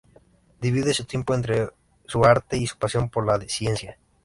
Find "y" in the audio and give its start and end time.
2.57-2.65